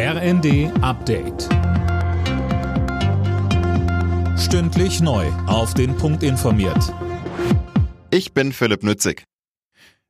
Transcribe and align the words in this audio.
RND 0.00 0.70
Update. 0.80 1.48
Stündlich 4.38 5.00
neu. 5.00 5.26
Auf 5.48 5.74
den 5.74 5.96
Punkt 5.96 6.22
informiert. 6.22 6.94
Ich 8.12 8.32
bin 8.32 8.52
Philipp 8.52 8.84
Nützig. 8.84 9.24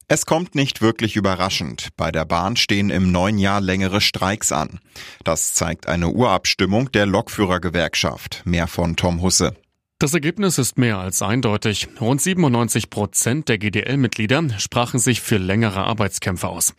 Es 0.06 0.26
kommt 0.26 0.54
nicht 0.54 0.82
wirklich 0.82 1.16
überraschend. 1.16 1.88
Bei 1.96 2.12
der 2.12 2.26
Bahn 2.26 2.56
stehen 2.56 2.90
im 2.90 3.10
neuen 3.12 3.38
Jahr 3.38 3.62
längere 3.62 4.02
Streiks 4.02 4.52
an. 4.52 4.78
Das 5.24 5.54
zeigt 5.54 5.88
eine 5.88 6.08
Urabstimmung 6.08 6.92
der 6.92 7.06
Lokführergewerkschaft. 7.06 8.42
Mehr 8.44 8.66
von 8.66 8.94
Tom 8.94 9.22
Husse. 9.22 9.56
Das 9.98 10.12
Ergebnis 10.12 10.58
ist 10.58 10.76
mehr 10.76 10.98
als 10.98 11.22
eindeutig. 11.22 11.88
Rund 11.98 12.20
97 12.20 12.90
Prozent 12.90 13.48
der 13.48 13.56
GDL-Mitglieder 13.56 14.50
sprachen 14.58 15.00
sich 15.00 15.22
für 15.22 15.38
längere 15.38 15.82
Arbeitskämpfe 15.84 16.46
aus. 16.46 16.74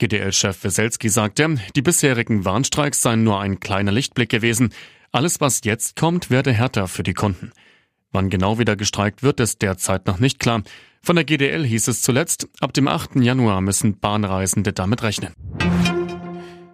GDL-Chef 0.00 0.64
Weselski 0.64 1.10
sagte, 1.10 1.56
die 1.76 1.82
bisherigen 1.82 2.46
Warnstreiks 2.46 3.02
seien 3.02 3.22
nur 3.22 3.38
ein 3.38 3.60
kleiner 3.60 3.92
Lichtblick 3.92 4.30
gewesen. 4.30 4.72
Alles, 5.12 5.40
was 5.40 5.60
jetzt 5.64 5.94
kommt, 5.94 6.30
werde 6.30 6.52
härter 6.52 6.88
für 6.88 7.02
die 7.02 7.12
Kunden. 7.12 7.52
Wann 8.10 8.30
genau 8.30 8.58
wieder 8.58 8.76
gestreikt 8.76 9.22
wird, 9.22 9.40
ist 9.40 9.60
derzeit 9.60 10.06
noch 10.06 10.18
nicht 10.18 10.38
klar. 10.40 10.62
Von 11.02 11.16
der 11.16 11.24
GDL 11.24 11.64
hieß 11.64 11.88
es 11.88 12.00
zuletzt, 12.00 12.48
ab 12.60 12.72
dem 12.72 12.88
8. 12.88 13.16
Januar 13.16 13.60
müssen 13.60 14.00
Bahnreisende 14.00 14.72
damit 14.72 15.02
rechnen. 15.02 15.34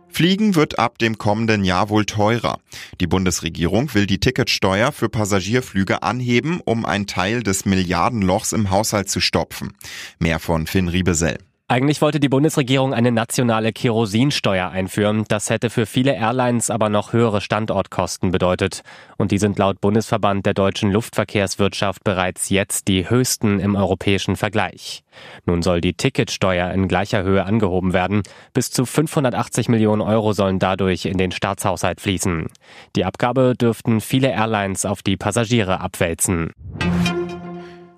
Fliegen 0.08 0.54
wird 0.54 0.78
ab 0.78 0.98
dem 0.98 1.18
kommenden 1.18 1.64
Jahr 1.64 1.90
wohl 1.90 2.06
teurer. 2.06 2.58
Die 3.00 3.06
Bundesregierung 3.06 3.92
will 3.92 4.06
die 4.06 4.18
Ticketsteuer 4.20 4.92
für 4.92 5.08
Passagierflüge 5.08 6.02
anheben, 6.02 6.60
um 6.64 6.86
einen 6.86 7.06
Teil 7.06 7.42
des 7.42 7.66
Milliardenlochs 7.66 8.52
im 8.52 8.70
Haushalt 8.70 9.10
zu 9.10 9.20
stopfen. 9.20 9.74
Mehr 10.18 10.38
von 10.38 10.66
Finn 10.66 10.88
Riebesell. 10.88 11.38
Eigentlich 11.68 12.00
wollte 12.00 12.20
die 12.20 12.28
Bundesregierung 12.28 12.94
eine 12.94 13.10
nationale 13.10 13.72
Kerosinsteuer 13.72 14.70
einführen. 14.70 15.24
Das 15.26 15.50
hätte 15.50 15.68
für 15.68 15.84
viele 15.84 16.14
Airlines 16.14 16.70
aber 16.70 16.88
noch 16.90 17.12
höhere 17.12 17.40
Standortkosten 17.40 18.30
bedeutet. 18.30 18.82
Und 19.16 19.32
die 19.32 19.38
sind 19.38 19.58
laut 19.58 19.80
Bundesverband 19.80 20.46
der 20.46 20.54
deutschen 20.54 20.92
Luftverkehrswirtschaft 20.92 22.04
bereits 22.04 22.50
jetzt 22.50 22.86
die 22.86 23.10
höchsten 23.10 23.58
im 23.58 23.74
europäischen 23.74 24.36
Vergleich. 24.36 25.02
Nun 25.44 25.62
soll 25.62 25.80
die 25.80 25.94
Ticketsteuer 25.94 26.70
in 26.70 26.86
gleicher 26.86 27.24
Höhe 27.24 27.44
angehoben 27.44 27.92
werden. 27.92 28.22
Bis 28.52 28.70
zu 28.70 28.86
580 28.86 29.68
Millionen 29.68 30.02
Euro 30.02 30.34
sollen 30.34 30.60
dadurch 30.60 31.04
in 31.06 31.18
den 31.18 31.32
Staatshaushalt 31.32 32.00
fließen. 32.00 32.46
Die 32.94 33.04
Abgabe 33.04 33.54
dürften 33.60 34.00
viele 34.00 34.28
Airlines 34.28 34.86
auf 34.86 35.02
die 35.02 35.16
Passagiere 35.16 35.80
abwälzen. 35.80 36.52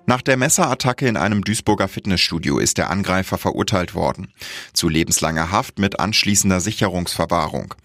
Nach 0.09 0.23
der 0.23 0.37
Messerattacke 0.37 1.07
in 1.07 1.17
einem 1.17 1.43
Duisburger 1.43 1.87
Fitnessstudio 1.87 2.57
ist 2.57 2.79
der 2.79 2.89
Angreifer 2.89 3.37
verurteilt 3.37 3.93
worden. 3.93 4.33
Zu 4.73 4.89
lebenslanger 4.89 5.51
Haft 5.51 5.77
mit 5.77 5.99
anschließender 5.99 6.61
Sicherungsverwahrung. 6.61 7.75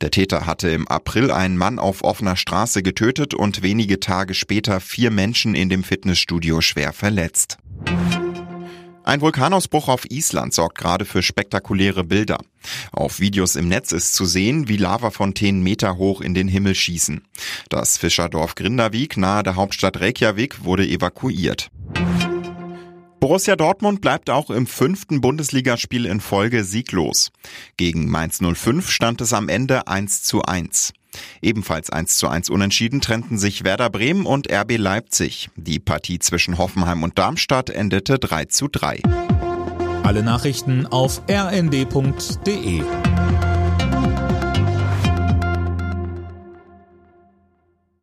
Der 0.00 0.10
Täter 0.10 0.46
hatte 0.46 0.70
im 0.70 0.88
April 0.88 1.30
einen 1.30 1.58
Mann 1.58 1.78
auf 1.78 2.02
offener 2.02 2.36
Straße 2.36 2.82
getötet 2.82 3.34
und 3.34 3.60
wenige 3.60 4.00
Tage 4.00 4.32
später 4.32 4.80
vier 4.80 5.10
Menschen 5.10 5.54
in 5.54 5.68
dem 5.68 5.84
Fitnessstudio 5.84 6.62
schwer 6.62 6.94
verletzt. 6.94 7.58
Ein 9.04 9.20
Vulkanausbruch 9.20 9.88
auf 9.88 10.10
Island 10.10 10.54
sorgt 10.54 10.78
gerade 10.78 11.04
für 11.04 11.22
spektakuläre 11.22 12.04
Bilder. 12.04 12.38
Auf 12.90 13.20
Videos 13.20 13.54
im 13.54 13.68
Netz 13.68 13.92
ist 13.92 14.14
zu 14.14 14.24
sehen, 14.24 14.66
wie 14.66 14.78
Lavafontänen 14.78 15.62
Meter 15.62 15.98
hoch 15.98 16.22
in 16.22 16.32
den 16.32 16.48
Himmel 16.48 16.74
schießen. 16.74 17.22
Das 17.68 17.98
Fischerdorf 17.98 18.54
Grindavik 18.54 19.18
nahe 19.18 19.42
der 19.42 19.56
Hauptstadt 19.56 20.00
Reykjavik 20.00 20.64
wurde 20.64 20.86
evakuiert. 20.86 21.70
Borussia 23.20 23.56
Dortmund 23.56 24.00
bleibt 24.00 24.30
auch 24.30 24.48
im 24.48 24.66
fünften 24.66 25.20
Bundesligaspiel 25.20 26.06
in 26.06 26.20
Folge 26.20 26.64
sieglos. 26.64 27.30
Gegen 27.76 28.08
Mainz 28.10 28.40
05 28.40 28.90
stand 28.90 29.20
es 29.20 29.34
am 29.34 29.50
Ende 29.50 29.86
1 29.86 30.22
zu 30.22 30.42
1. 30.42 30.94
Ebenfalls 31.42 31.90
1 31.90 32.16
zu 32.16 32.28
1 32.28 32.50
unentschieden 32.50 33.00
trennten 33.00 33.38
sich 33.38 33.64
Werder 33.64 33.90
Bremen 33.90 34.26
und 34.26 34.50
RB 34.52 34.76
Leipzig. 34.76 35.50
Die 35.56 35.78
Partie 35.78 36.18
zwischen 36.18 36.58
Hoffenheim 36.58 37.02
und 37.02 37.18
Darmstadt 37.18 37.70
endete 37.70 38.18
3 38.18 38.46
zu 38.46 38.68
3. 38.68 39.00
Alle 40.02 40.22
Nachrichten 40.22 40.86
auf 40.86 41.22
rnd.de 41.30 42.82